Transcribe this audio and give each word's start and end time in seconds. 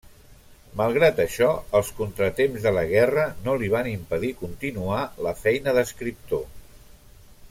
Malgrat 0.79 1.19
això, 1.23 1.49
els 1.79 1.91
contratemps 1.99 2.65
de 2.67 2.73
la 2.79 2.85
guerra 2.93 3.27
no 3.49 3.55
li 3.65 3.69
van 3.75 3.91
impedir 3.93 4.31
continuar 4.43 5.03
la 5.27 5.35
feina 5.45 5.77
d'escriptor. 5.79 6.43